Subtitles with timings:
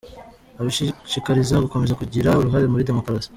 [0.59, 3.29] Ibashishikariza gukomeza kugira uruhare muri demokarasi.